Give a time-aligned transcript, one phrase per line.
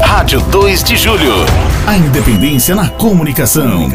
[0.00, 1.32] Rádio 2 de Julho.
[1.88, 3.88] A independência na comunicação.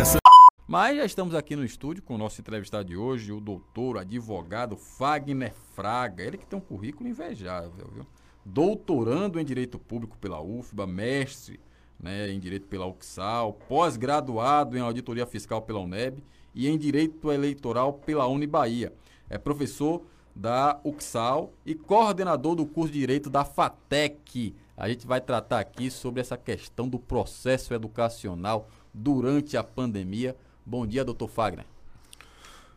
[0.67, 4.75] Mas já estamos aqui no estúdio com o nosso entrevistado de hoje, o doutor, advogado
[4.77, 6.24] Fagner Fraga.
[6.24, 8.05] Ele que tem um currículo invejável, viu?
[8.43, 11.60] Doutorando em Direito Público pela UFBA, mestre
[12.00, 16.24] né, em Direito pela UXAL, pós-graduado em Auditoria Fiscal pela UNEB
[16.56, 18.92] e em Direito Eleitoral pela Unibahia.
[19.30, 20.02] É professor
[20.36, 24.56] da UXAL e coordenador do curso de Direito da FATEC.
[24.82, 30.35] A gente vai tratar aqui sobre essa questão do processo educacional durante a pandemia.
[30.66, 31.67] Bom dia, doutor Fagner.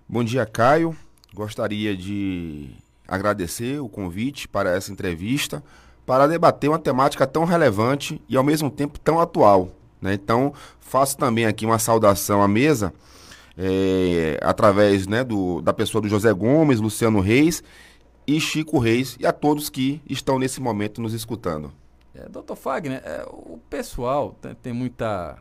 [0.06, 0.94] Bom dia, Caio.
[1.32, 2.68] Gostaria de
[3.08, 5.64] agradecer o convite para essa entrevista
[6.04, 9.70] para debater uma temática tão relevante e ao mesmo tempo tão atual.
[9.98, 10.12] Né?
[10.12, 12.92] Então, faço também aqui uma saudação à mesa,
[13.56, 17.64] é, através né, do, da pessoa do José Gomes, Luciano Reis
[18.26, 21.72] e Chico Reis, e a todos que estão nesse momento nos escutando.
[22.14, 25.36] É, doutor Fagner, é, o pessoal tem, tem, muita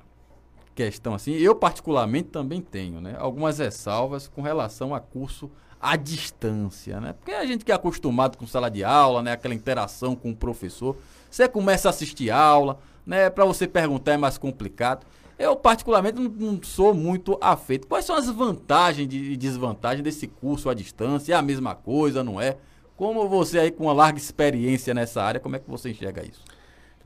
[0.73, 3.16] questão assim, eu particularmente também tenho, né?
[3.20, 7.13] Algumas ressalvas com relação a curso à distância, né?
[7.13, 9.34] Porque a gente que é acostumado com sala de aula, né?
[9.34, 10.98] Aquela interação com o professor,
[11.29, 13.29] você começa a assistir aula, né?
[13.29, 15.05] Para você perguntar é mais complicado.
[15.38, 17.88] Eu, particularmente, não, não, sou muito afeito.
[17.88, 21.34] Quais são as vantagens e desvantagens desse curso à distância?
[21.34, 22.57] É a mesma coisa, não é?
[22.96, 26.41] Como você aí com uma larga experiência nessa área, como é que você enxerga isso?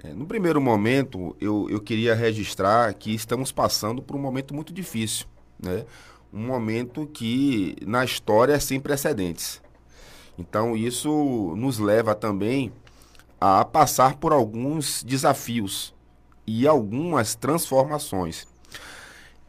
[0.03, 4.72] É, no primeiro momento, eu, eu queria registrar que estamos passando por um momento muito
[4.72, 5.26] difícil,
[5.59, 5.86] né?
[6.31, 9.62] um momento que na história é sem precedentes.
[10.38, 12.72] Então isso nos leva também
[13.42, 15.95] a passar por alguns desafios
[16.45, 18.48] e algumas transformações.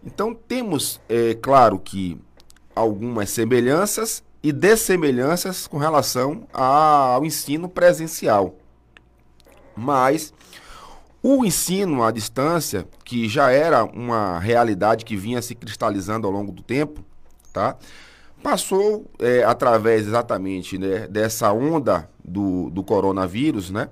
[0.05, 2.18] Então temos, é claro que
[2.74, 8.55] algumas semelhanças e dessemelhanças com relação ao ensino presencial.
[9.78, 10.32] Mas
[11.22, 16.52] o ensino à distância, que já era uma realidade que vinha se cristalizando ao longo
[16.52, 17.04] do tempo,
[17.52, 17.76] tá?
[18.42, 23.88] passou é, através exatamente né, dessa onda do, do coronavírus né,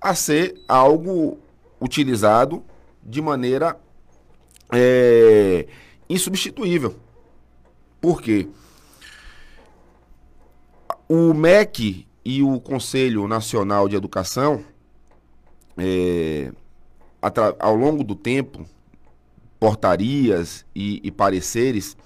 [0.00, 1.38] a ser algo
[1.80, 2.62] utilizado
[3.02, 3.78] de maneira
[4.72, 5.66] é,
[6.08, 6.94] insubstituível.
[8.00, 8.48] Por quê?
[11.08, 14.64] O MEC e o Conselho Nacional de Educação
[15.78, 16.52] é,
[17.58, 18.66] ao longo do tempo,
[19.58, 21.96] portarias e, e pareceres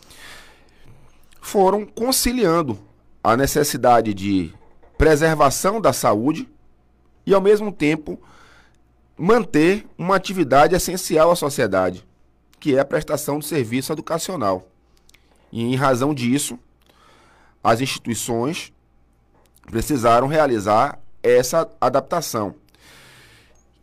[1.40, 2.78] foram conciliando
[3.22, 4.52] a necessidade de
[4.96, 6.48] preservação da saúde
[7.26, 8.20] e, ao mesmo tempo,
[9.16, 12.06] manter uma atividade essencial à sociedade,
[12.58, 14.68] que é a prestação de serviço educacional.
[15.52, 16.58] E, em razão disso,
[17.62, 18.72] as instituições
[19.66, 22.54] precisaram realizar essa adaptação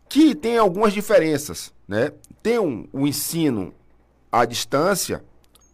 [0.09, 2.11] que tem algumas diferenças, né?
[2.41, 3.73] Tem um, o ensino
[4.31, 5.23] à distância,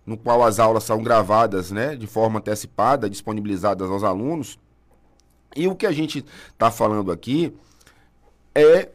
[0.06, 4.60] no qual as aulas são gravadas, né, de forma antecipada, disponibilizadas aos alunos.
[5.56, 7.56] E o que a gente está falando aqui
[8.54, 8.90] é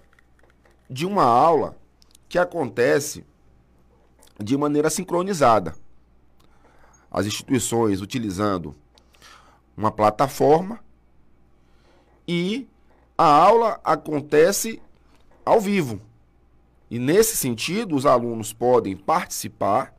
[0.91, 1.77] de uma aula
[2.29, 3.25] que acontece
[4.39, 5.75] de maneira sincronizada.
[7.11, 8.75] As instituições utilizando
[9.77, 10.81] uma plataforma
[12.27, 12.69] e
[13.17, 14.81] a aula acontece
[15.49, 16.01] ao vivo.
[16.91, 19.95] E nesse sentido, os alunos podem participar,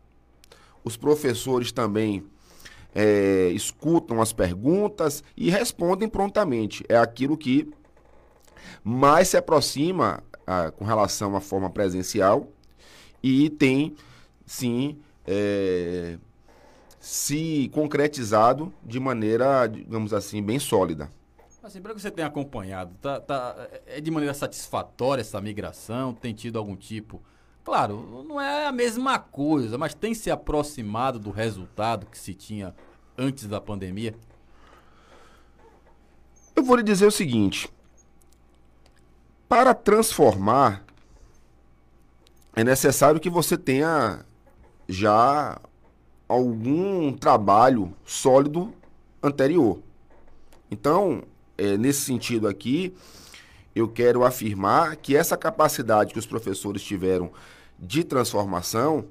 [0.84, 2.24] os professores também
[2.94, 6.84] é, escutam as perguntas e respondem prontamente.
[6.88, 7.72] É aquilo que
[8.84, 12.48] mais se aproxima ah, com relação à forma presencial
[13.22, 13.96] e tem,
[14.46, 16.18] sim, é,
[17.00, 21.12] se concretizado de maneira, digamos assim, bem sólida.
[21.62, 26.14] Assim, para que você tenha acompanhado, tá, tá, é de maneira satisfatória essa migração?
[26.14, 27.22] Tem tido algum tipo.
[27.66, 32.74] Claro, não é a mesma coisa, mas tem se aproximado do resultado que se tinha
[33.18, 34.16] antes da pandemia?
[36.56, 37.70] Eu vou lhe dizer o seguinte:
[39.50, 40.84] para transformar,
[42.56, 44.26] é necessário que você tenha
[44.88, 45.60] já
[46.28, 48.74] algum trabalho sólido
[49.22, 49.82] anterior.
[50.72, 51.24] Então,
[51.60, 52.94] é, nesse sentido aqui,
[53.76, 57.32] eu quero afirmar que essa capacidade que os professores tiveram
[57.78, 59.06] de transformação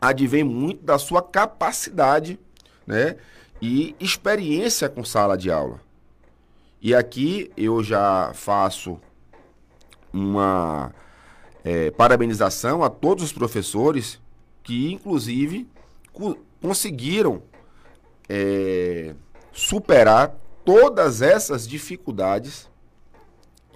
[0.00, 2.38] advém muito da sua capacidade
[2.86, 3.16] né,
[3.60, 5.80] e experiência com sala de aula.
[6.80, 8.98] E aqui eu já faço
[10.12, 10.94] uma
[11.62, 14.18] é, parabenização a todos os professores
[14.62, 15.68] que, inclusive,
[16.12, 17.42] co conseguiram
[18.28, 19.14] é,
[19.50, 22.68] superar todas essas dificuldades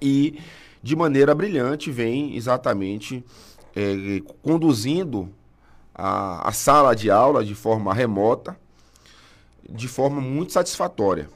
[0.01, 0.39] e,
[0.83, 3.25] de maneira brilhante, vem exatamente
[3.75, 5.33] é, conduzindo
[5.95, 8.59] a, a sala de aula de forma remota,
[9.69, 11.29] de forma muito satisfatória.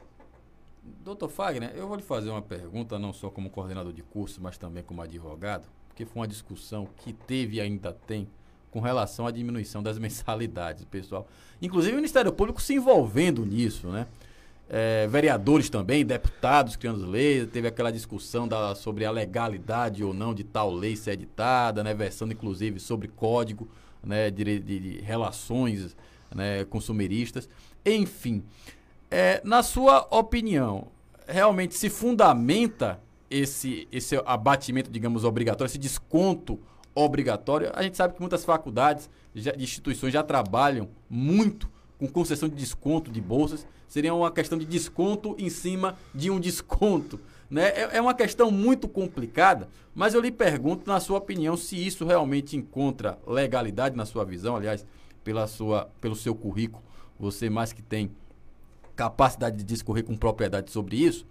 [1.04, 4.58] Doutor Fagner, eu vou lhe fazer uma pergunta, não só como coordenador de curso, mas
[4.58, 8.28] também como advogado, porque foi uma discussão que teve e ainda tem
[8.70, 11.26] com relação à diminuição das mensalidades, pessoal.
[11.62, 14.06] Inclusive o Ministério Público se envolvendo nisso, né?
[14.70, 20.34] É, vereadores também, deputados criando leis, teve aquela discussão da, sobre a legalidade ou não
[20.34, 21.94] de tal lei ser editada, né?
[21.94, 23.66] Versando inclusive sobre código
[24.02, 24.30] né?
[24.30, 25.96] de, de, de relações
[26.34, 26.64] né?
[26.66, 27.48] consumeristas.
[27.84, 28.44] Enfim,
[29.10, 30.88] é, na sua opinião,
[31.26, 33.00] realmente se fundamenta
[33.30, 36.58] esse, esse abatimento, digamos, obrigatório, esse desconto
[36.94, 37.70] obrigatório.
[37.74, 43.10] A gente sabe que muitas faculdades, já, instituições já trabalham muito com concessão de desconto
[43.10, 43.66] de bolsas.
[43.88, 47.18] Seria uma questão de desconto em cima de um desconto.
[47.50, 47.68] Né?
[47.68, 52.04] É, é uma questão muito complicada, mas eu lhe pergunto, na sua opinião, se isso
[52.04, 54.84] realmente encontra legalidade na sua visão, aliás,
[55.24, 56.82] pela sua, pelo seu currículo,
[57.18, 58.10] você mais que tem
[58.94, 61.26] capacidade de discorrer com propriedade sobre isso.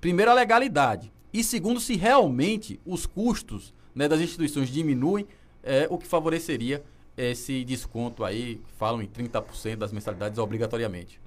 [0.00, 1.12] Primeiro, a legalidade.
[1.32, 5.26] E segundo, se realmente os custos né, das instituições diminuem,
[5.62, 6.84] é, o que favoreceria
[7.16, 11.20] esse desconto aí, falam em 30% das mensalidades obrigatoriamente.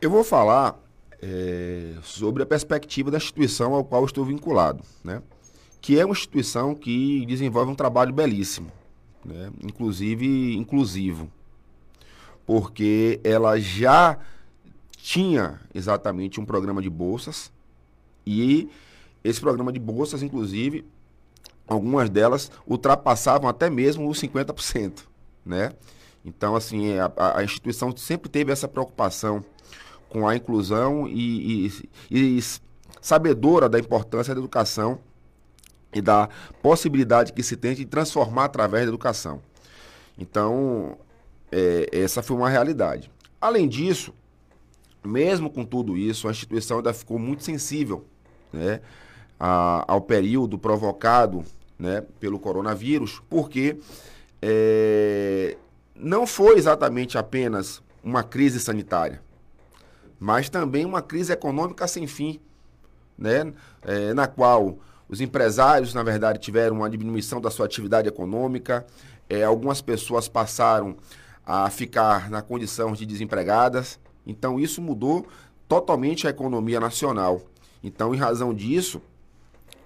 [0.00, 0.78] Eu vou falar
[1.20, 5.22] é, sobre a perspectiva da instituição ao qual estou vinculado, né?
[5.80, 8.70] que é uma instituição que desenvolve um trabalho belíssimo,
[9.24, 9.50] né?
[9.62, 11.30] inclusive inclusivo,
[12.46, 14.18] porque ela já
[14.96, 17.52] tinha exatamente um programa de bolsas
[18.26, 18.68] e
[19.22, 20.84] esse programa de bolsas, inclusive,
[21.68, 25.00] algumas delas ultrapassavam até mesmo os 50%,
[25.44, 25.72] né?
[26.24, 29.44] Então, assim, a, a instituição sempre teve essa preocupação
[30.08, 31.66] com a inclusão e,
[32.10, 32.42] e, e,
[33.00, 34.98] sabedora da importância da educação
[35.92, 36.28] e da
[36.62, 39.40] possibilidade que se tem de transformar através da educação.
[40.18, 40.98] Então,
[41.52, 43.10] é, essa foi uma realidade.
[43.40, 44.12] Além disso,
[45.04, 48.04] mesmo com tudo isso, a instituição ainda ficou muito sensível
[48.52, 48.80] né,
[49.38, 51.44] a, ao período provocado
[51.78, 53.76] né, pelo coronavírus, porque
[54.42, 55.56] é,
[55.94, 59.22] não foi exatamente apenas uma crise sanitária,
[60.18, 62.40] mas também uma crise econômica sem fim,
[63.16, 63.52] né,
[63.82, 64.78] é, na qual
[65.08, 68.86] os empresários, na verdade, tiveram uma diminuição da sua atividade econômica,
[69.28, 70.96] é, algumas pessoas passaram
[71.46, 75.26] a ficar na condição de desempregadas, então isso mudou
[75.66, 77.40] totalmente a economia nacional.
[77.82, 79.00] Então, em razão disso,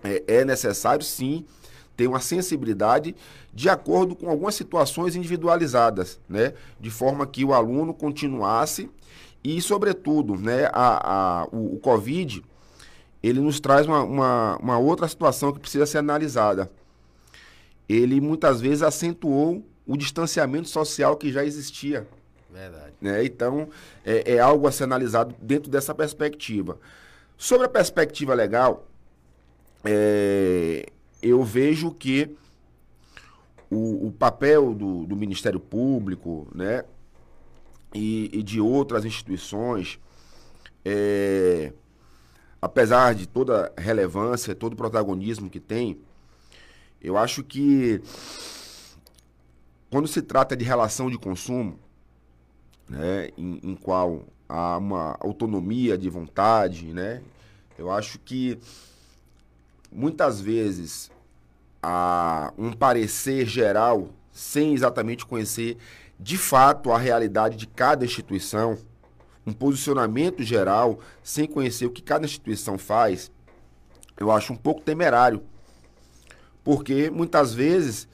[0.02, 1.44] é, é necessário sim
[2.02, 3.14] ter uma sensibilidade
[3.54, 6.52] de acordo com algumas situações individualizadas, né?
[6.80, 8.90] De forma que o aluno continuasse
[9.44, 12.42] e, sobretudo, né, a, a, o, o Covid,
[13.22, 16.70] ele nos traz uma, uma, uma outra situação que precisa ser analisada.
[17.88, 22.06] Ele muitas vezes acentuou o distanciamento social que já existia.
[22.50, 22.94] Verdade.
[23.00, 23.24] Né?
[23.24, 23.68] Então,
[24.04, 26.78] é, é algo a ser analisado dentro dessa perspectiva.
[27.36, 28.86] Sobre a perspectiva legal,
[29.84, 30.86] é,
[31.22, 32.36] eu vejo que
[33.70, 36.84] o, o papel do, do, Ministério Público né,
[37.94, 39.98] e, e de outras instituições,
[40.84, 41.72] é,
[42.60, 45.98] apesar de toda relevância, todo protagonismo que tem,
[47.00, 48.02] eu acho que
[49.90, 51.78] quando se trata de relação de consumo,
[52.88, 57.22] né, em, em qual há uma autonomia de vontade, né,
[57.78, 58.58] eu acho que
[59.90, 61.11] muitas vezes
[61.82, 65.76] há um parecer geral sem exatamente conhecer
[66.18, 68.78] de fato a realidade de cada instituição,
[69.44, 73.30] um posicionamento geral sem conhecer o que cada instituição faz,
[74.16, 75.42] eu acho um pouco temerário.
[76.62, 78.08] Porque muitas vezes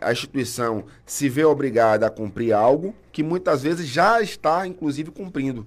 [0.00, 5.64] a instituição se vê obrigada a cumprir algo que muitas vezes já está, inclusive, cumprindo.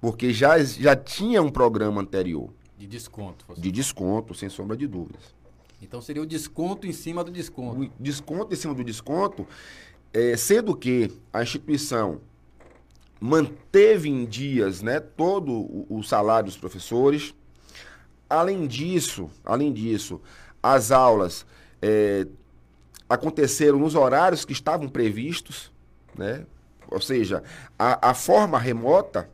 [0.00, 2.50] Porque já, já tinha um programa anterior.
[2.78, 3.44] De desconto.
[3.56, 5.34] De desconto, sem sombra de dúvidas.
[5.82, 7.82] Então seria o desconto em cima do desconto.
[7.82, 9.46] O desconto em cima do desconto,
[10.12, 12.20] é, sendo que a instituição
[13.20, 17.34] manteve em dias né, todo o, o salário dos professores.
[18.30, 20.20] Além disso, além disso,
[20.62, 21.44] as aulas
[21.80, 22.26] é,
[23.08, 25.72] aconteceram nos horários que estavam previstos,
[26.16, 26.46] né?
[26.88, 27.42] ou seja,
[27.76, 29.28] a, a forma remota,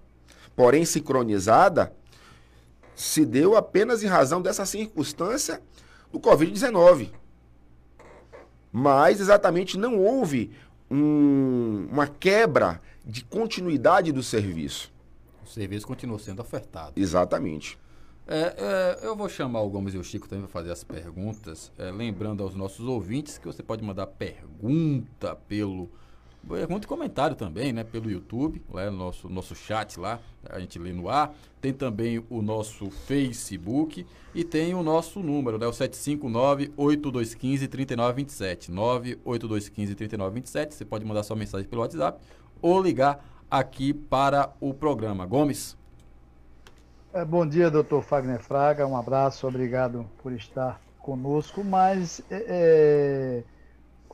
[0.56, 1.92] porém sincronizada,
[2.94, 5.62] se deu apenas em razão dessa circunstância
[6.12, 7.10] do Covid-19.
[8.72, 10.50] Mas exatamente não houve
[10.90, 14.92] um, uma quebra de continuidade do serviço.
[15.44, 16.92] O serviço continuou sendo ofertado.
[16.94, 17.78] Exatamente.
[18.26, 21.72] É, é, eu vou chamar o Gomes e o Chico também para fazer as perguntas.
[21.78, 25.90] É, lembrando aos nossos ouvintes que você pode mandar pergunta pelo.
[26.46, 27.84] Pergunta e comentário também, né?
[27.84, 30.18] Pelo YouTube, lá no nosso, nosso chat lá,
[30.48, 31.34] a gente lê no ar.
[31.60, 35.66] Tem também o nosso Facebook e tem o nosso número, né?
[35.66, 38.70] O 759-8215-3927.
[38.70, 40.72] 98215-3927.
[40.72, 42.18] Você pode mandar sua mensagem pelo WhatsApp
[42.62, 45.26] ou ligar aqui para o programa.
[45.26, 45.76] Gomes.
[47.12, 48.86] É, bom dia, doutor Fagner Fraga.
[48.86, 51.64] Um abraço, obrigado por estar conosco.
[51.64, 53.44] Mas é, é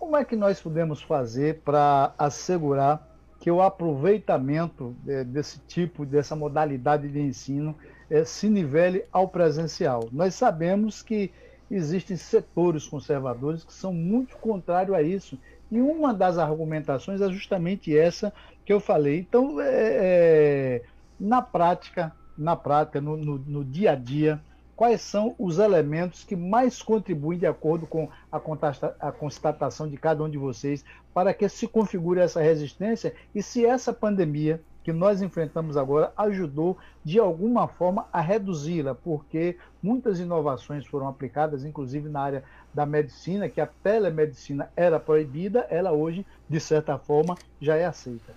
[0.04, 3.08] como é que nós podemos fazer para assegurar
[3.40, 7.74] que o aproveitamento é, desse tipo, dessa modalidade de ensino,
[8.10, 10.06] é, se nivele ao presencial?
[10.12, 11.32] Nós sabemos que
[11.70, 15.38] existem setores conservadores que são muito contrários a isso.
[15.70, 18.30] E uma das argumentações é justamente essa
[18.62, 19.20] que eu falei.
[19.20, 20.82] Então, é, é
[21.18, 24.38] na prática, na prática, no, no, no, dia a dia,
[24.76, 30.28] quais são os elementos que mais contribuem, de acordo com a, constatação de cada um
[30.28, 35.78] de vocês, para que se configure essa resistência e se essa pandemia que nós enfrentamos
[35.78, 42.44] agora ajudou de alguma forma a reduzi-la, porque muitas inovações foram aplicadas, inclusive na área
[42.72, 48.34] da medicina, que a telemedicina era proibida, ela hoje, de certa forma, já é aceita.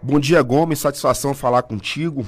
[0.00, 0.78] Bom dia, Gomes.
[0.78, 2.24] Satisfação falar contigo.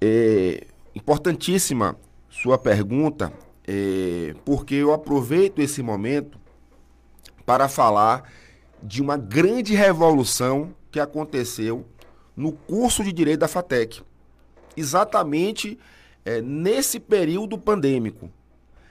[0.00, 0.64] É
[0.96, 1.94] importantíssima
[2.30, 3.30] sua pergunta,
[3.68, 6.38] é, porque eu aproveito esse momento
[7.44, 8.32] para falar
[8.82, 11.84] de uma grande revolução que aconteceu
[12.34, 14.02] no curso de Direito da FATEC.
[14.74, 15.78] Exatamente
[16.24, 18.30] é, nesse período pandêmico.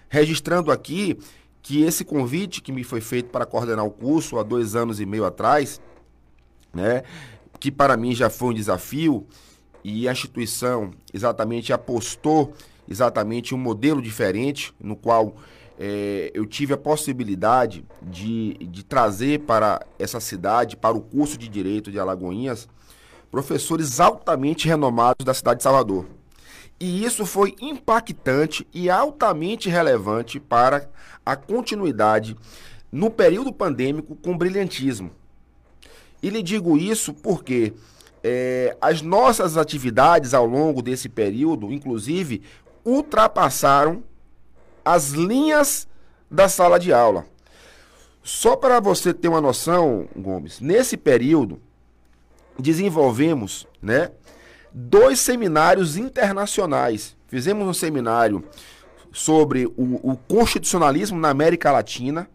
[0.07, 1.17] Registrando aqui
[1.61, 5.05] que esse convite que me foi feito para coordenar o curso há dois anos e
[5.07, 5.81] meio atrás,
[6.71, 7.01] né,
[7.59, 9.25] que para mim já foi um desafio,
[9.87, 12.55] e a instituição exatamente apostou
[12.89, 15.35] exatamente um modelo diferente, no qual
[15.79, 21.47] é, eu tive a possibilidade de, de trazer para essa cidade, para o curso de
[21.47, 22.67] Direito de Alagoinhas,
[23.29, 26.07] professores altamente renomados da cidade de Salvador.
[26.79, 30.89] E isso foi impactante e altamente relevante para
[31.23, 32.35] a continuidade
[32.91, 35.11] no período pandêmico com brilhantismo.
[36.23, 37.71] E lhe digo isso porque
[38.27, 42.41] é, as nossas atividades ao longo desse período, inclusive,
[42.83, 44.03] ultrapassaram
[44.83, 45.87] as linhas
[46.29, 47.27] da sala de aula.
[48.23, 51.61] Só para você ter uma noção, Gomes, nesse período
[52.57, 54.09] desenvolvemos, né,
[54.73, 57.15] dois seminários internacionais.
[57.27, 58.43] Fizemos um seminário
[59.13, 62.27] sobre o, o constitucionalismo na América Latina,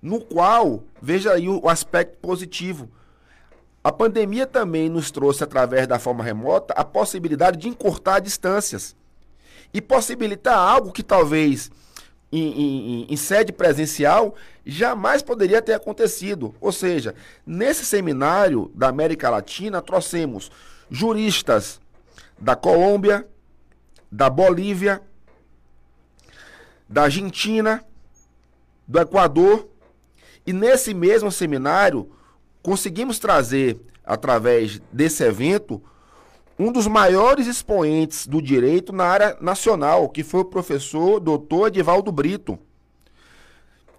[0.00, 2.88] no qual, veja aí o, o aspecto positivo,
[3.86, 8.96] a pandemia também nos trouxe, através da forma remota, a possibilidade de encurtar distâncias
[9.72, 11.70] e possibilitar algo que talvez
[12.32, 14.34] em, em, em, sede presencial
[14.66, 16.52] jamais poderia ter acontecido.
[16.60, 17.14] Ou seja,
[17.46, 20.50] nesse seminário da América Latina, trouxemos
[20.90, 21.80] juristas
[22.36, 23.24] da Colômbia,
[24.10, 25.00] da Bolívia,
[26.88, 27.84] da Argentina,
[28.84, 29.68] do Equador,
[30.44, 32.15] e nesse mesmo seminário
[32.66, 35.80] conseguimos trazer, através desse evento,
[36.58, 42.10] um dos maiores expoentes do direito na área nacional, que foi o professor doutor Edivaldo
[42.10, 42.58] Brito,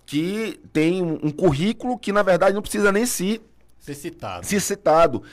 [0.05, 3.41] que tem um, um currículo que, na verdade, não precisa nem se,
[3.79, 4.45] ser citado.
[4.59, 5.24] Citado.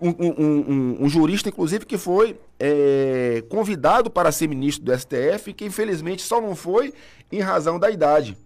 [0.00, 5.64] Um, um, um, jurista, inclusive, que foi é, convidado para ser ministro do STF, que
[5.64, 6.94] infelizmente só não foi
[7.32, 8.38] em razão da idade.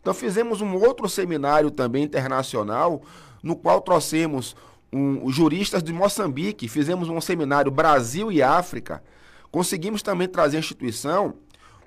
[0.00, 3.02] Então fizemos um outro seminário também internacional
[3.42, 4.54] no qual trouxemos
[4.92, 9.02] um, juristas de Moçambique, fizemos um seminário Brasil e África.
[9.50, 11.34] Conseguimos também trazer à instituição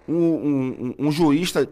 [0.08, 1.70] um, um, um jurista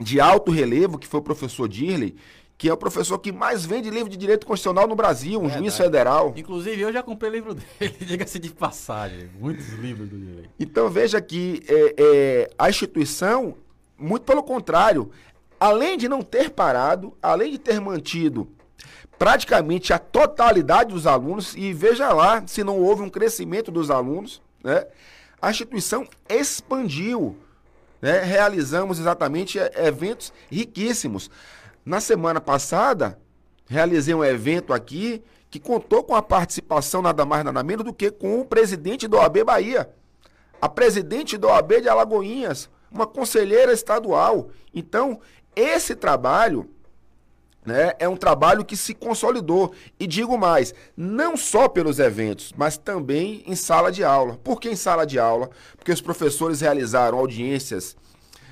[0.00, 2.14] de alto relevo, que foi o professor Dirley,
[2.56, 5.60] que é o professor que mais vende livro de direito constitucional no Brasil, um Verdade.
[5.60, 6.34] juiz federal.
[6.36, 10.50] Inclusive, eu já comprei livro dele, diga-se de passagem, muitos livros do direito.
[10.58, 13.54] Então, veja que é, é, a instituição,
[13.96, 15.10] muito pelo contrário,
[15.60, 18.48] além de não ter parado, além de ter mantido
[19.18, 24.40] praticamente a totalidade dos alunos, e veja lá se não houve um crescimento dos alunos,
[24.62, 24.86] né?
[25.40, 27.36] A instituição expandiu,
[28.00, 28.20] né?
[28.20, 31.30] Realizamos exatamente é, eventos riquíssimos.
[31.84, 33.18] Na semana passada,
[33.68, 38.10] realizei um evento aqui que contou com a participação nada mais nada menos do que
[38.10, 39.88] com o presidente do OAB Bahia,
[40.60, 44.50] a presidente do OAB de Alagoinhas, uma conselheira estadual.
[44.74, 45.20] Então,
[45.56, 46.68] esse trabalho
[47.64, 47.92] Né?
[47.98, 49.72] É um trabalho que se consolidou.
[49.98, 54.36] E digo mais, não só pelos eventos, mas também em sala de aula.
[54.38, 55.50] Por que em sala de aula?
[55.76, 57.96] Porque os professores realizaram audiências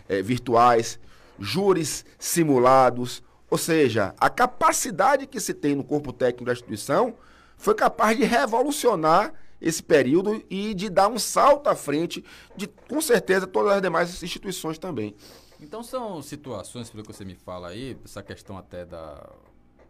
[0.08, 0.98] é, virtuais,
[1.38, 7.14] júris simulados, ou seja, a capacidade que se tem no corpo técnico da instituição
[7.56, 12.24] foi capaz de revolucionar esse período e de dar um salto à frente
[12.56, 15.14] de, com certeza, todas as demais instituições também.
[15.60, 19.26] Então são situações, pelo que você me fala aí, essa questão até da,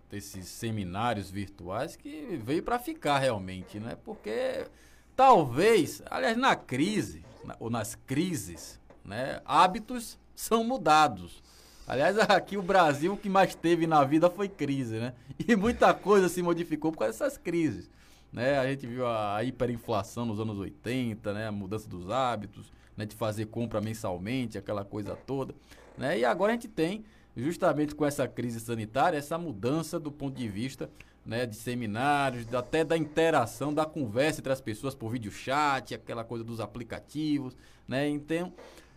[0.08, 3.96] desses seminários virtuais que veio para ficar realmente, né?
[4.04, 4.66] Porque
[5.14, 11.42] talvez, aliás, na crise, na, ou nas crises, né, hábitos são mudados.
[11.86, 15.14] Aliás, aqui o Brasil o que mais teve na vida foi crise, né?
[15.48, 17.90] E muita coisa se modificou por causa dessas crises.
[18.32, 18.58] Né?
[18.58, 21.46] A gente viu a hiperinflação nos anos 80, né?
[21.46, 23.04] a mudança dos hábitos, né?
[23.04, 25.54] de fazer compra mensalmente, aquela coisa toda.
[25.96, 26.20] Né?
[26.20, 27.04] E agora a gente tem,
[27.36, 30.90] justamente com essa crise sanitária, essa mudança do ponto de vista
[31.24, 31.44] né?
[31.44, 36.44] de seminários, até da interação, da conversa entre as pessoas por vídeo chat, aquela coisa
[36.44, 37.56] dos aplicativos.
[37.86, 38.08] Né?
[38.08, 38.52] Então,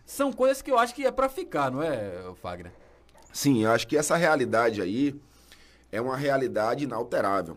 [0.06, 2.72] são coisas que eu acho que é para ficar, não é, Fagner?
[3.32, 5.14] Sim, eu acho que essa realidade aí
[5.92, 7.56] é uma realidade inalterável.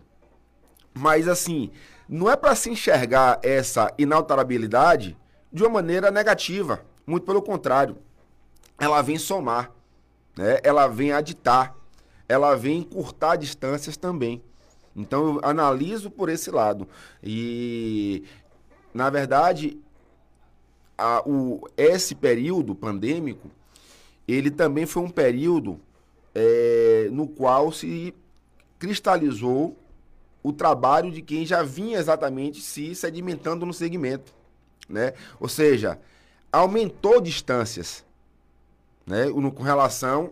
[0.93, 1.71] Mas assim,
[2.07, 5.17] não é para se enxergar essa inalterabilidade
[5.53, 6.83] de uma maneira negativa.
[7.05, 7.97] Muito pelo contrário.
[8.79, 9.71] Ela vem somar,
[10.35, 10.59] né?
[10.63, 11.75] ela vem aditar,
[12.27, 14.41] ela vem encurtar distâncias também.
[14.95, 16.87] Então eu analiso por esse lado.
[17.23, 18.23] E,
[18.93, 19.77] na verdade,
[20.97, 23.49] a, o, esse período pandêmico,
[24.27, 25.79] ele também foi um período
[26.33, 28.13] é, no qual se
[28.79, 29.77] cristalizou
[30.41, 34.33] o trabalho de quem já vinha exatamente se sedimentando no segmento,
[34.87, 35.13] né?
[35.39, 35.99] Ou seja,
[36.51, 38.03] aumentou distâncias,
[39.05, 39.25] né?
[39.29, 40.31] Com relação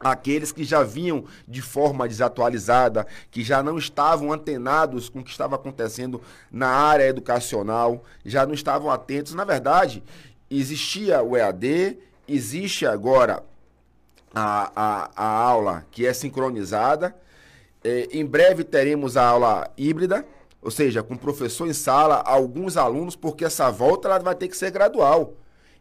[0.00, 5.30] àqueles que já vinham de forma desatualizada, que já não estavam antenados com o que
[5.30, 9.34] estava acontecendo na área educacional, já não estavam atentos.
[9.34, 10.02] Na verdade,
[10.50, 13.42] existia o EAD, existe agora
[14.34, 17.14] a, a, a aula que é sincronizada,
[17.84, 20.24] é, em breve teremos a aula híbrida,
[20.62, 24.56] ou seja, com professor em sala, alguns alunos, porque essa volta ela vai ter que
[24.56, 25.34] ser gradual.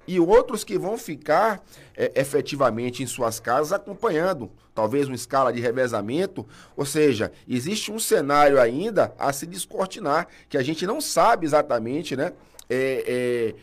[0.07, 1.63] E outros que vão ficar
[1.95, 6.45] é, efetivamente em suas casas acompanhando, talvez uma escala de revezamento.
[6.75, 12.15] Ou seja, existe um cenário ainda a se descortinar, que a gente não sabe exatamente
[12.15, 12.33] né,
[12.67, 13.55] é, é,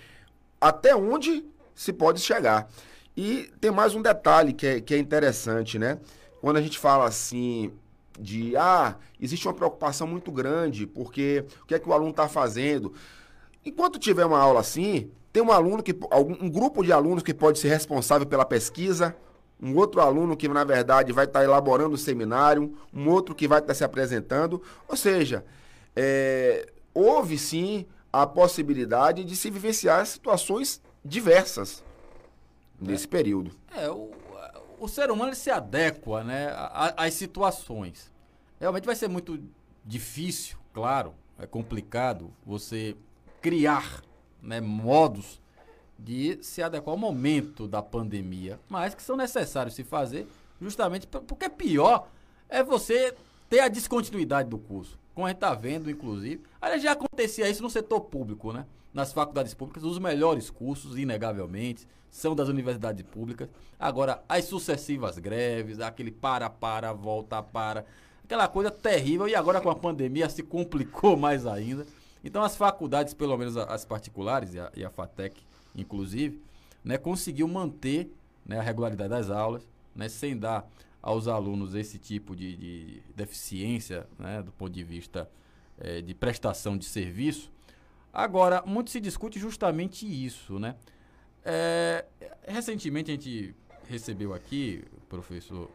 [0.60, 2.70] até onde se pode chegar.
[3.16, 5.98] E tem mais um detalhe que é, que é interessante, né?
[6.40, 7.72] Quando a gente fala assim,
[8.18, 12.28] de ah, existe uma preocupação muito grande, porque o que é que o aluno está
[12.28, 12.92] fazendo?
[13.64, 15.94] Enquanto tiver uma aula assim, tem um aluno que
[16.40, 19.14] um grupo de alunos que pode ser responsável pela pesquisa,
[19.60, 23.46] um outro aluno que na verdade vai estar tá elaborando o seminário, um outro que
[23.46, 25.44] vai estar tá se apresentando, ou seja,
[25.94, 31.84] é, houve sim a possibilidade de se vivenciar situações diversas
[32.80, 33.50] nesse é, período.
[33.76, 34.10] É, o,
[34.80, 36.48] o ser humano se adequa né,
[36.96, 38.10] às situações.
[38.60, 39.40] Realmente vai ser muito
[39.84, 42.96] difícil, claro, é complicado você
[43.40, 44.02] criar
[44.42, 45.40] né, modos
[45.98, 50.28] de se adequar ao momento da pandemia, mas que são necessários se fazer
[50.60, 52.08] justamente porque pior
[52.48, 53.14] é você
[53.48, 54.98] ter a descontinuidade do curso.
[55.14, 56.42] Como a gente está vendo, inclusive.
[56.60, 58.66] Aliás, já acontecia isso no setor público, né?
[58.92, 63.48] Nas faculdades públicas, os melhores cursos, inegavelmente, são das universidades públicas.
[63.78, 67.84] Agora, as sucessivas greves, aquele para, para, volta, para,
[68.24, 69.28] aquela coisa terrível.
[69.28, 71.86] E agora com a pandemia se complicou mais ainda.
[72.24, 75.40] Então, as faculdades, pelo menos as particulares, e a, e a FATEC,
[75.76, 76.42] inclusive,
[76.82, 78.12] né, conseguiu manter
[78.44, 79.62] né, a regularidade das aulas,
[79.94, 80.68] né, sem dar
[81.00, 85.30] aos alunos esse tipo de, de deficiência, né, do ponto de vista
[85.80, 87.50] é, de prestação de serviço.
[88.12, 90.74] Agora, muito se discute justamente isso, né?
[91.44, 92.04] É,
[92.46, 93.54] recentemente a gente
[93.88, 95.70] recebeu aqui, professor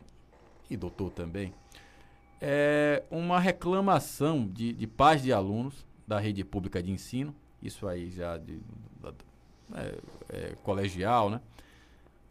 [0.69, 1.53] e doutor também,
[2.41, 8.11] é, uma reclamação de, de pais de alunos da rede pública de ensino, isso aí
[8.11, 8.59] já de,
[9.73, 9.97] é,
[10.29, 11.41] é, colegial, né?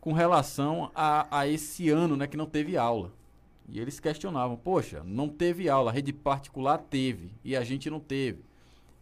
[0.01, 3.13] Com relação a, a esse ano, né, que não teve aula.
[3.69, 8.01] E eles questionavam, poxa, não teve aula, a rede particular teve e a gente não
[8.01, 8.45] teve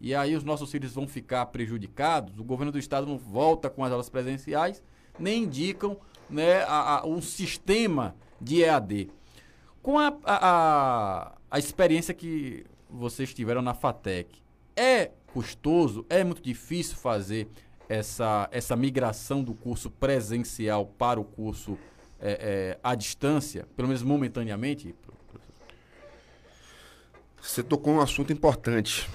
[0.01, 3.85] e aí os nossos filhos vão ficar prejudicados, o governo do estado não volta com
[3.85, 4.83] as aulas presenciais,
[5.19, 9.11] nem indicam né, a, a, um sistema de EAD.
[9.83, 14.41] Com a, a, a experiência que vocês tiveram na FATEC,
[14.75, 17.47] é custoso, é muito difícil fazer
[17.87, 21.77] essa, essa migração do curso presencial para o curso
[22.21, 24.95] é, é, à distância, pelo menos momentaneamente?
[27.41, 29.09] Você tocou um assunto importante,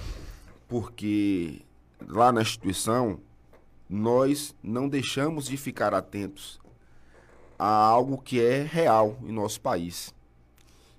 [0.68, 1.62] porque
[2.06, 3.20] lá na instituição
[3.88, 6.60] nós não deixamos de ficar atentos
[7.58, 10.12] a algo que é real em nosso país,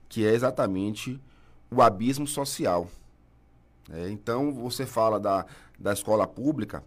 [0.08, 1.22] que é exatamente
[1.70, 2.88] o abismo social.
[3.92, 5.46] É, então, você fala da,
[5.78, 6.84] da escola pública,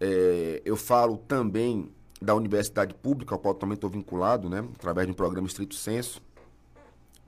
[0.00, 5.12] é, eu falo também da universidade pública, ao qual também estou vinculado, né, através de
[5.12, 6.22] um programa Estrito Senso.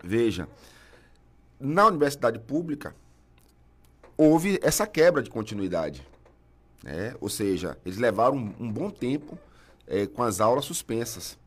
[0.03, 0.49] Veja,
[1.59, 2.95] na universidade pública,
[4.17, 6.07] houve essa quebra de continuidade.
[6.83, 7.15] Né?
[7.21, 9.39] Ou seja, eles levaram um, um bom tempo
[9.87, 11.39] é, com as aulas suspensas.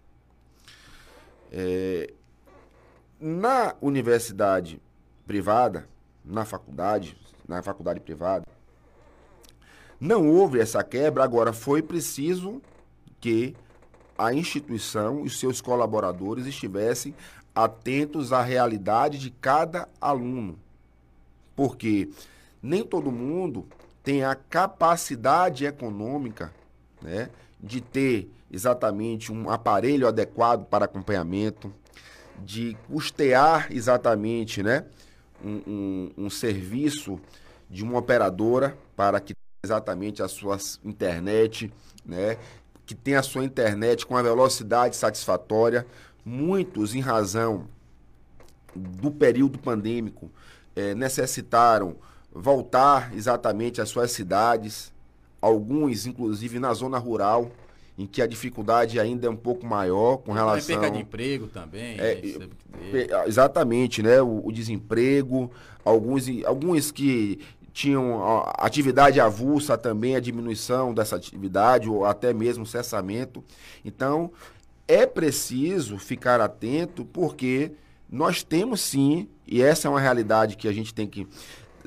[1.52, 2.12] É,
[3.20, 4.82] na universidade
[5.26, 5.88] privada,
[6.24, 8.46] na faculdade, na faculdade privada,
[10.00, 12.62] não houve essa quebra, agora foi preciso
[13.20, 13.56] que
[14.18, 17.16] a instituição e seus colaboradores estivessem
[17.56, 20.58] atentos à realidade de cada aluno.
[21.56, 22.10] Porque
[22.62, 23.66] nem todo mundo
[24.04, 26.54] tem a capacidade econômica
[27.02, 27.30] né,
[27.60, 31.74] de ter exatamente um aparelho adequado para acompanhamento,
[32.44, 34.86] de custear exatamente né,
[35.44, 37.20] um, um, um serviço
[37.70, 41.72] de uma operadora para que exatamente a sua internet,
[42.06, 42.38] né,
[42.90, 45.86] que tenha a sua internet com a velocidade satisfatória.
[46.26, 47.68] Muitos, em razão
[48.76, 50.32] do período pandêmico,
[50.76, 51.98] é, necessitaram
[52.34, 54.92] voltar exatamente às suas cidades,
[55.40, 57.52] alguns, inclusive, na zona rural,
[57.96, 60.66] em que a dificuldade ainda é um pouco maior com relação...
[60.66, 61.96] Tem perca de emprego também.
[62.00, 62.20] É,
[62.92, 64.20] é exatamente, né?
[64.20, 65.52] O, o, desemprego,
[65.86, 67.40] alguns, alguns que
[67.80, 73.42] tinham atividade avulsa também, a diminuição dessa atividade, ou até mesmo cessamento.
[73.86, 74.34] Então,
[74.86, 77.72] é preciso ficar atento, porque
[78.12, 81.26] nós temos sim, e essa é uma realidade que a gente tem que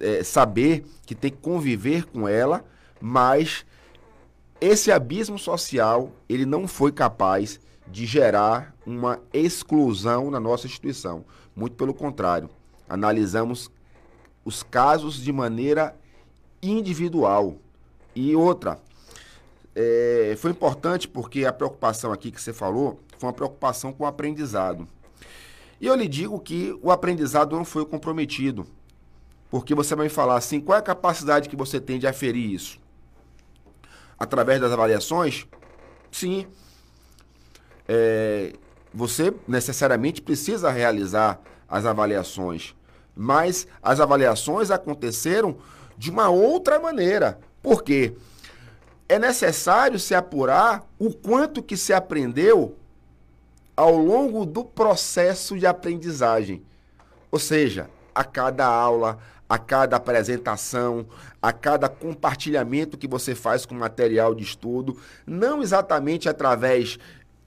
[0.00, 2.64] é, saber, que tem que conviver com ela,
[2.98, 3.66] mas
[4.62, 11.22] esse abismo social, ele não foi capaz de gerar uma exclusão na nossa instituição.
[11.55, 12.48] Muito pelo contrário,
[12.88, 13.70] analisamos
[14.44, 15.94] os casos de maneira
[16.62, 17.57] individual.
[18.14, 18.78] E outra,
[19.74, 24.07] é, foi importante porque a preocupação aqui que você falou foi uma preocupação com o
[24.07, 24.87] aprendizado.
[25.81, 28.66] E eu lhe digo que o aprendizado não foi comprometido.
[29.50, 32.52] Porque você vai me falar assim, qual é a capacidade que você tem de aferir
[32.52, 32.81] isso?
[34.18, 35.46] Através das avaliações?
[36.11, 36.46] Sim.
[37.88, 38.52] É,
[38.94, 42.74] você necessariamente precisa realizar as avaliações.
[43.14, 45.57] Mas as avaliações aconteceram
[45.96, 47.38] de uma outra maneira.
[47.62, 48.14] Por quê?
[49.09, 52.77] É necessário se apurar o quanto que se aprendeu
[53.77, 56.62] ao longo do processo de aprendizagem.
[57.31, 61.07] Ou seja, a cada aula, a cada apresentação,
[61.40, 66.98] a cada compartilhamento que você faz com material de estudo, não exatamente através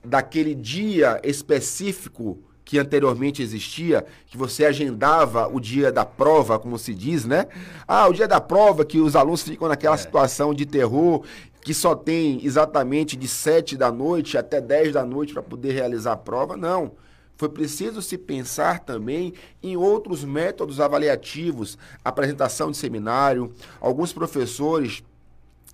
[0.03, 6.95] daquele dia específico que anteriormente existia, que você agendava o dia da prova, como se
[6.95, 7.45] diz, né?
[7.87, 9.99] Ah, o dia da prova que os alunos ficam naquela é.
[9.99, 11.23] situação de terror,
[11.61, 16.13] que só tem exatamente de 7 da noite até 10 da noite para poder realizar
[16.13, 16.57] a prova.
[16.57, 16.93] Não.
[17.37, 23.53] Foi preciso se pensar também em outros métodos avaliativos, apresentação de seminário.
[23.79, 25.03] Alguns professores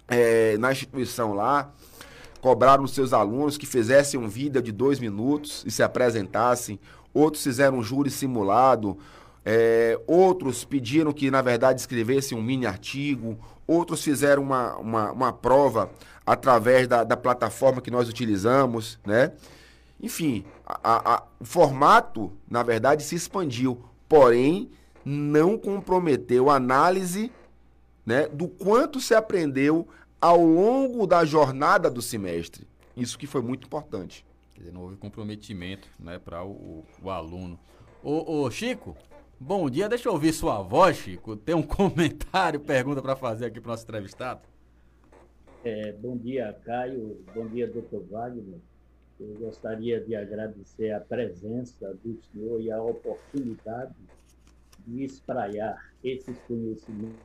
[0.08, 1.72] é, na instituição lá
[2.42, 6.80] cobraram seus alunos que fizessem um vídeo de dois minutos e se apresentassem.
[7.14, 8.98] Outros fizeram um júri simulado.
[9.46, 13.38] É, outros pediram que, na verdade, escrevessem um mini artigo.
[13.68, 15.92] Outros fizeram uma, uma, uma prova
[16.26, 19.32] através da, da plataforma que nós utilizamos, né?
[20.02, 24.72] Enfim, a, a, o formato, na verdade, se expandiu, porém
[25.06, 27.32] não comprometeu a análise
[28.04, 29.88] né, do quanto se aprendeu
[30.22, 32.68] ao longo da jornada do semestre.
[32.96, 34.24] Isso que foi muito importante.
[34.54, 37.60] Quer dizer, não houve comprometimento né, para o, o, o, aluno.
[38.04, 38.96] Ô, ô, Chico,
[39.40, 39.90] bom dia.
[39.90, 41.36] Deixa eu ouvir sua voz, Chico.
[41.36, 44.42] Tem um comentário, pergunta para fazer aqui para o nosso entrevistado?
[45.64, 47.24] É, bom dia, Caio.
[47.34, 48.60] Bom dia, doutor Wagner.
[49.20, 53.94] Eu gostaria de agradecer a presença do senhor e a oportunidade
[54.86, 57.20] de espraiar esses conhecimentos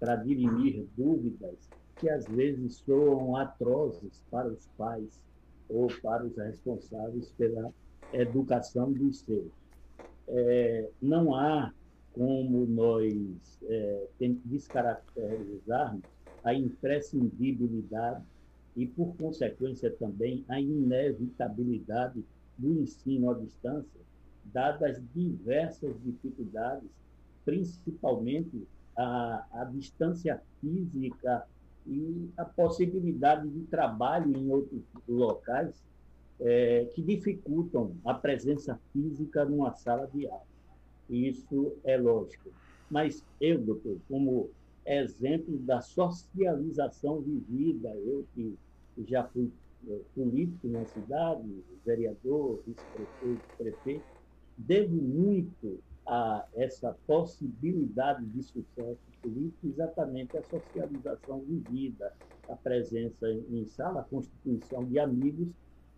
[0.00, 5.20] para dirimir dúvidas que às vezes soam atrozes para os pais
[5.68, 7.72] ou para os responsáveis pela
[8.12, 9.52] educação dos seus.
[10.28, 11.72] É, não há
[12.12, 14.08] como nós é,
[14.44, 16.04] descaracterizarmos
[16.42, 18.24] a imprescindibilidade
[18.76, 22.24] e, por consequência, também a inevitabilidade
[22.56, 24.00] do ensino à distância,
[24.44, 26.88] dadas diversas dificuldades,
[27.44, 31.46] principalmente a, a distância física
[31.88, 35.82] e a possibilidade de trabalho em outros locais
[36.40, 40.46] é, que dificultam a presença física numa sala de aula.
[41.08, 42.52] Isso é lógico.
[42.90, 44.50] Mas eu, doutor, como
[44.86, 48.58] exemplo da socialização vivida, eu que
[49.06, 49.52] já fui
[49.88, 54.06] é, político na cidade, vereador, vice-prefeito, prefeito,
[54.56, 62.14] devo muito a essa possibilidade de sucesso político exatamente a socialização vivida,
[62.48, 65.48] a presença em sala, a constituição de amigos,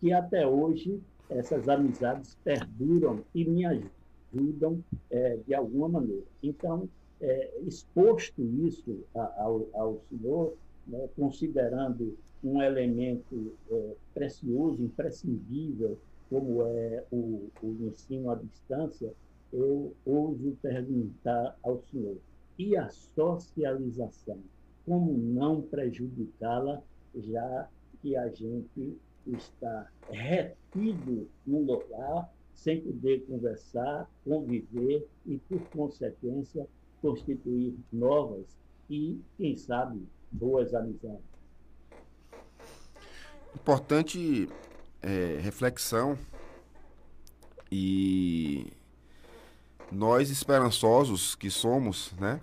[0.01, 6.25] que até hoje essas amizades perduram e me ajudam é, de alguma maneira.
[6.43, 6.89] Então,
[7.21, 15.97] é, exposto isso ao, ao senhor, né, considerando um elemento é, precioso, imprescindível,
[16.29, 19.13] como é o, o ensino à distância,
[19.51, 22.17] eu ouso perguntar ao senhor:
[22.57, 24.39] e a socialização?
[24.85, 26.81] Como não prejudicá-la,
[27.15, 27.69] já
[28.01, 36.67] que a gente está retido no lugar, sem poder conversar, conviver e, por consequência,
[37.01, 38.57] constituir novas
[38.89, 41.21] e, quem sabe, boas amizades.
[43.55, 44.47] Importante
[45.01, 46.17] é, reflexão
[47.71, 48.71] e
[49.91, 52.39] nós esperançosos que somos, né?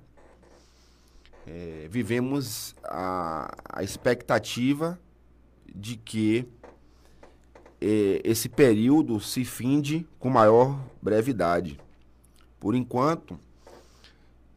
[1.46, 5.00] É, vivemos a, a, expectativa
[5.74, 6.46] de que
[7.80, 11.80] é, esse período se finde com maior brevidade.
[12.60, 13.40] Por enquanto,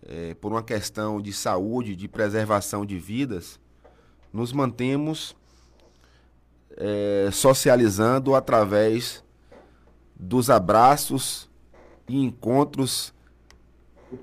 [0.05, 3.57] é, por uma questão de saúde, de preservação de vidas,
[4.33, 5.33] nos mantemos
[6.75, 9.23] é, socializando através
[10.13, 11.49] dos abraços
[12.17, 13.13] encontros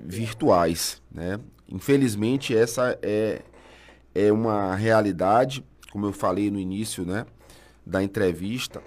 [0.01, 1.01] virtuais.
[1.11, 1.39] Né?
[1.67, 3.41] Infelizmente, essa é,
[4.13, 7.25] é uma realidade, como eu falei no início né,
[7.85, 8.81] da entrevista,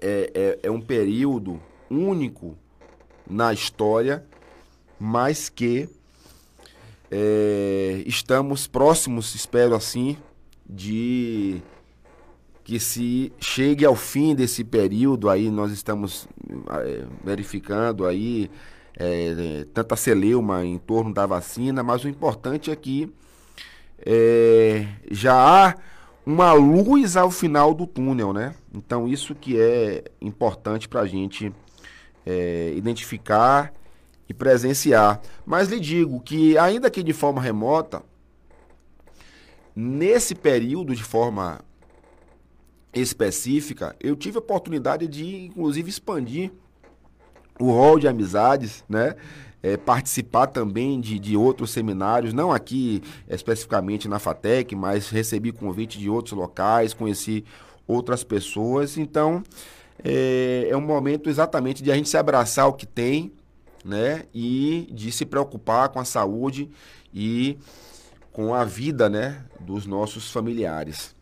[0.00, 2.56] é, é, é um período único
[3.28, 4.24] na história,
[4.98, 5.88] mas que
[7.10, 10.16] é, estamos próximos, espero assim,
[10.68, 11.62] de
[12.66, 16.26] que se chegue ao fim desse período aí, nós estamos
[16.68, 18.50] é, verificando aí
[18.96, 23.08] é, tanta celeuma em torno da vacina, mas o importante é que
[24.04, 25.76] é, já há
[26.26, 28.52] uma luz ao final do túnel, né?
[28.74, 31.52] Então isso que é importante para a gente
[32.26, 33.72] é, identificar
[34.28, 35.20] e presenciar.
[35.46, 38.02] Mas lhe digo que ainda que de forma remota,
[39.72, 41.60] nesse período de forma
[43.00, 46.50] específica, eu tive a oportunidade de, inclusive, expandir
[47.58, 49.16] o rol de amizades, né?
[49.62, 55.98] É, participar também de, de outros seminários, não aqui especificamente na FATEC, mas recebi convite
[55.98, 57.44] de outros locais, conheci
[57.86, 58.96] outras pessoas.
[58.96, 59.42] Então,
[60.04, 63.32] é, é um momento exatamente de a gente se abraçar o que tem,
[63.84, 64.24] né?
[64.32, 66.70] E de se preocupar com a saúde
[67.12, 67.58] e
[68.30, 69.44] com a vida, né?
[69.58, 71.15] Dos nossos familiares.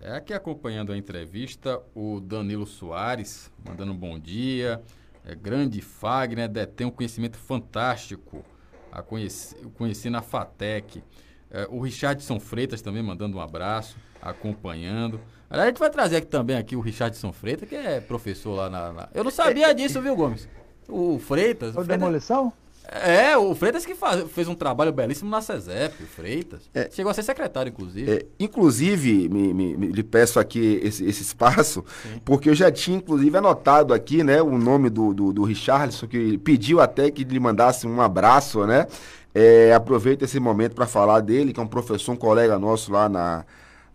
[0.00, 4.80] É aqui acompanhando a entrevista o Danilo Soares, mandando um bom dia.
[5.24, 8.44] É grande Fagner, detém um conhecimento fantástico.
[8.92, 11.02] A conheci, conheci na FATEC.
[11.50, 15.20] É, o Richardson Freitas também mandando um abraço, acompanhando.
[15.50, 18.70] Aliás, a gente vai trazer aqui também aqui o Richardson Freitas, que é professor lá
[18.70, 18.92] na.
[18.92, 19.08] na...
[19.12, 20.48] Eu não sabia disso, viu, Gomes?
[20.88, 21.74] O Freitas.
[21.74, 21.98] O, o Freitas...
[21.98, 22.52] demolição?
[22.90, 26.70] É, o Freitas que faz, fez um trabalho belíssimo na CESEP, o Freitas.
[26.72, 28.10] É, Chegou a ser secretário, inclusive.
[28.10, 32.20] É, inclusive, me, me, me, lhe peço aqui esse, esse espaço, Sim.
[32.24, 36.38] porque eu já tinha, inclusive, anotado aqui, né, o nome do, do, do Richardson, que
[36.38, 38.86] pediu até que lhe mandasse um abraço, né?
[39.34, 43.06] É, aproveito esse momento para falar dele, que é um professor, um colega nosso lá
[43.08, 43.44] na,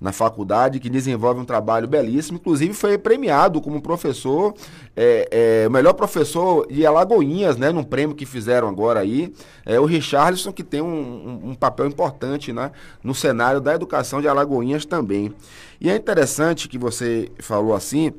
[0.03, 4.53] na faculdade, que desenvolve um trabalho belíssimo, inclusive foi premiado como professor,
[4.97, 9.33] é, é, melhor professor de Alagoinhas, né, num prêmio que fizeram agora aí,
[9.65, 14.19] é o Richardson, que tem um, um, um papel importante né, no cenário da educação
[14.19, 15.33] de Alagoinhas também.
[15.79, 18.11] E é interessante que você falou assim,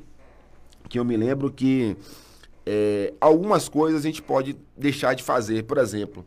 [0.89, 1.99] que eu me lembro que
[2.65, 6.25] é, algumas coisas a gente pode deixar de fazer, por exemplo,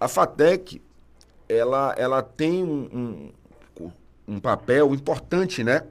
[0.00, 0.82] a FATEC,
[1.48, 3.43] ela, ela tem um, um
[4.40, 5.82] papel importante, né?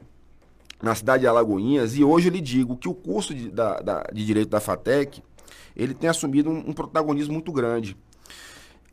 [0.81, 4.03] Na cidade de Alagoinhas, e hoje eu lhe digo que o curso de, da, da,
[4.11, 5.23] de Direito da FATEC,
[5.75, 7.95] ele tem assumido um, um protagonismo muito grande.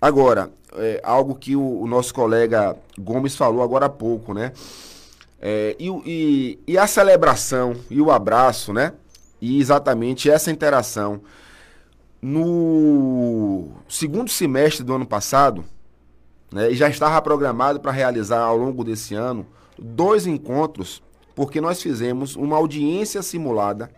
[0.01, 4.53] Agora, é, algo que o, o, nosso colega Gomes falou agora há pouco, né?
[5.41, 8.93] É, e, e, e, a celebração e o abraço, né?
[9.41, 11.23] e exatamente essa interação.
[12.21, 15.65] No segundo semestre do ano passado,
[16.53, 19.47] né, e já estava programado para realizar ao longo desse ano
[19.79, 21.03] dois encontros,
[21.35, 23.91] porque nós fizemos uma audiência simulada,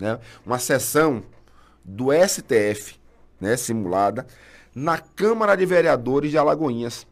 [0.00, 1.22] né, uma sessão
[1.84, 2.98] do STF
[3.40, 4.26] né, simulada
[4.74, 7.06] na Câmara de Vereadores de Alagoinhas.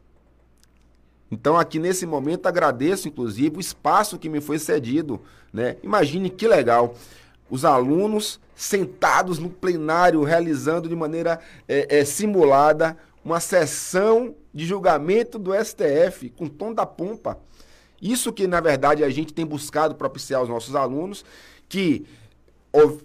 [1.30, 5.20] Então, aqui nesse momento, agradeço, inclusive, o espaço que me foi cedido.
[5.52, 5.76] Né?
[5.82, 6.94] Imagine que legal.
[7.48, 15.38] Os alunos sentados no plenário, realizando de maneira é, é, simulada uma sessão de julgamento
[15.38, 17.38] do STF, com tom da pompa.
[18.00, 21.24] Isso que, na verdade, a gente tem buscado propiciar aos nossos alunos,
[21.68, 22.04] que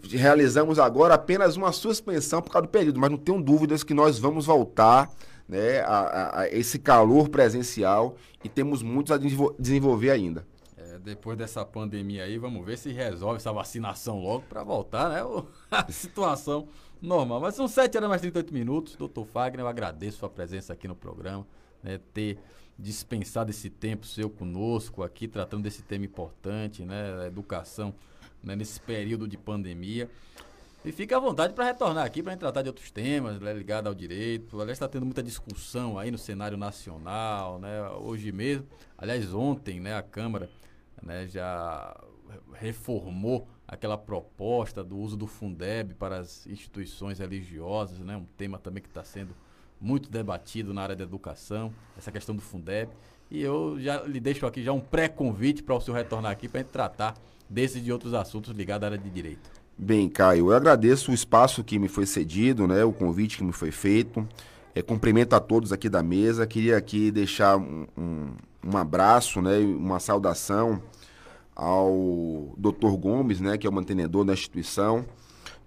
[0.10, 4.18] realizamos agora apenas uma suspensão por causa do período, mas não tenho dúvidas que nós
[4.18, 5.12] vamos voltar
[5.48, 9.20] né, a, a esse calor presencial e temos muitos a
[9.60, 10.48] desenvolver ainda.
[10.78, 15.22] É, depois dessa pandemia aí, vamos ver se resolve essa vacinação logo para voltar, né?
[15.70, 16.68] A situação
[17.02, 17.40] normal.
[17.42, 18.96] Mas são 7 horas mais 38 minutos.
[18.96, 21.46] Doutor Fagner, eu agradeço sua presença aqui no programa,
[21.84, 22.00] né?
[22.14, 22.38] Ter
[22.78, 27.28] dispensado esse tempo seu conosco aqui, tratando desse tema importante, né?
[27.28, 27.94] Educação
[28.44, 30.10] né, nesse período de pandemia.
[30.86, 33.96] E fica à vontade para retornar aqui para tratar de outros temas né, ligados ao
[33.96, 34.62] direito.
[34.62, 37.90] Aliás, está tendo muita discussão aí no cenário nacional, né?
[38.00, 38.66] Hoje mesmo,
[38.98, 40.50] aliás, ontem, né, a Câmara
[41.02, 42.00] né, já
[42.54, 48.16] reformou aquela proposta do uso do Fundeb para as instituições religiosas, né?
[48.16, 49.36] Um tema também que está sendo
[49.80, 52.90] muito debatido na área da educação, essa questão do Fundeb.
[53.30, 56.62] E eu já lhe deixo aqui já um pré-convite para o senhor retornar aqui para
[56.62, 57.16] a gente tratar
[57.50, 59.50] desses e de outros assuntos ligados à área de direito.
[59.78, 63.52] Bem, Caio, eu agradeço o espaço que me foi cedido, né, o convite que me
[63.52, 64.28] foi feito.
[64.74, 66.48] É, cumprimento a todos aqui da mesa.
[66.48, 68.28] Queria aqui deixar um, um,
[68.64, 70.82] um abraço, né, uma saudação
[71.58, 72.96] ao Dr.
[73.00, 75.04] Gomes, né, que é o mantenedor da instituição,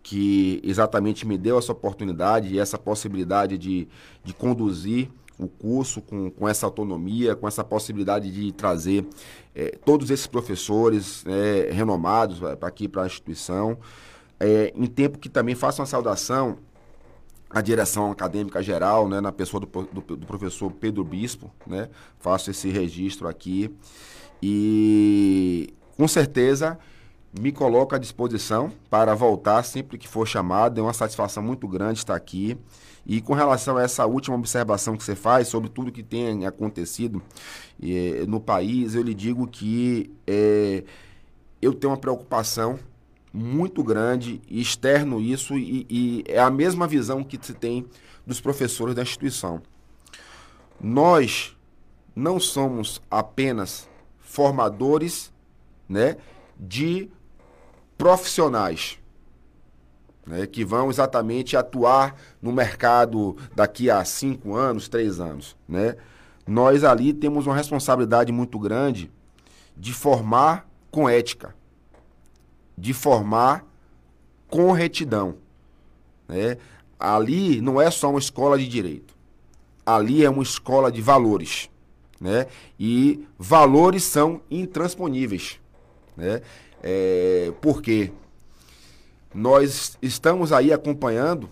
[0.04, 3.88] que exatamente me deu essa oportunidade e essa possibilidade de,
[4.22, 9.04] de conduzir o curso com, com essa autonomia, com essa possibilidade de trazer
[9.52, 13.76] é, todos esses professores é, renomados aqui para a instituição,
[14.38, 16.58] é, em tempo que também faça uma saudação
[17.48, 21.88] à direção acadêmica geral, né, na pessoa do, do, do professor Pedro Bispo, né,
[22.20, 23.74] faço esse registro aqui
[24.42, 26.78] e com certeza
[27.38, 30.80] me coloco à disposição para voltar sempre que for chamado.
[30.80, 32.58] É uma satisfação muito grande estar aqui.
[33.06, 37.22] E com relação a essa última observação que você faz sobre tudo que tem acontecido
[37.82, 40.84] eh, no país, eu lhe digo que eh,
[41.62, 42.78] eu tenho uma preocupação
[43.32, 47.86] muito grande e externo isso e, e é a mesma visão que se tem
[48.26, 49.62] dos professores da instituição.
[50.80, 51.56] Nós
[52.14, 55.32] não somos apenas formadores
[55.90, 56.16] né,
[56.56, 57.10] de
[57.98, 58.96] profissionais
[60.24, 65.56] né, que vão exatamente atuar no mercado daqui a cinco anos, três anos.
[65.68, 65.96] Né?
[66.46, 69.10] Nós ali temos uma responsabilidade muito grande
[69.76, 71.54] de formar com ética,
[72.78, 73.66] de formar
[74.46, 75.36] com retidão.
[76.28, 76.56] Né?
[76.98, 79.16] Ali não é só uma escola de direito,
[79.84, 81.68] ali é uma escola de valores.
[82.20, 82.46] Né?
[82.78, 85.58] E valores são intransponíveis.
[86.16, 86.42] Né?
[86.82, 88.10] É, por quê?
[89.34, 91.48] nós estamos aí acompanhando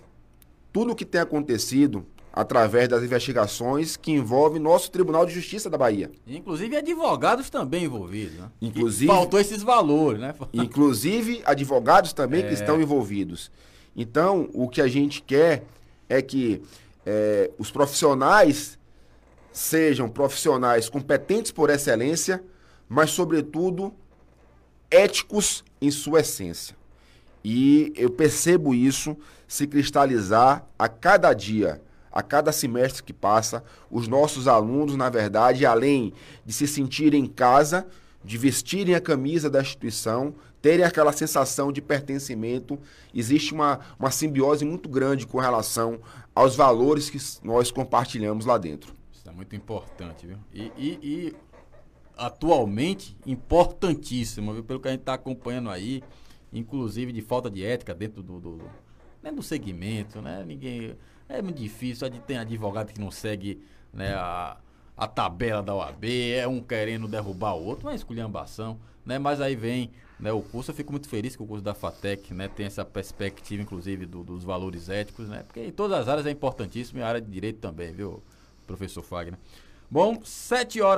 [0.72, 5.78] tudo o que tem acontecido através das investigações que envolvem nosso Tribunal de Justiça da
[5.78, 6.10] Bahia.
[6.26, 8.48] Inclusive advogados também envolvidos, né?
[8.60, 10.34] Inclusive, faltou esses valores, né?
[10.52, 12.48] Inclusive advogados também é.
[12.48, 13.50] que estão envolvidos.
[13.96, 15.64] Então, o que a gente quer
[16.08, 16.62] é que
[17.04, 18.78] é, os profissionais
[19.50, 22.44] sejam profissionais competentes por excelência,
[22.88, 23.92] mas, sobretudo,
[24.90, 26.76] éticos em sua essência.
[27.44, 31.80] E eu percebo isso se cristalizar a cada dia,
[32.12, 33.64] a cada semestre que passa.
[33.90, 36.12] Os nossos alunos, na verdade, além
[36.44, 37.86] de se sentirem em casa,
[38.24, 42.78] de vestirem a camisa da instituição, terem aquela sensação de pertencimento,
[43.14, 46.00] existe uma, uma simbiose muito grande com relação
[46.34, 48.92] aos valores que nós compartilhamos lá dentro.
[49.12, 50.36] Isso é muito importante, viu?
[50.52, 51.36] E, e, e
[52.18, 54.64] atualmente, importantíssimo, viu?
[54.64, 56.02] Pelo que a gente está acompanhando aí
[56.52, 58.58] inclusive de falta de ética dentro do, do,
[59.22, 60.44] dentro do segmento, né?
[60.46, 60.96] Ninguém
[61.28, 63.60] é muito difícil, tem advogado que não segue,
[63.92, 64.56] né, a,
[64.96, 66.04] a tabela da OAB,
[66.34, 69.18] é um querendo derrubar o outro, uma esculhambação, né?
[69.18, 72.32] Mas aí vem, né, o curso, eu fico muito feliz que o curso da FATEC,
[72.32, 75.42] né, tem essa perspectiva inclusive do, dos valores éticos, né?
[75.42, 78.22] Porque em todas as áreas é importantíssimo e a área de direito também, viu,
[78.66, 79.38] professor Fagner.
[79.90, 80.96] Bom, sete horas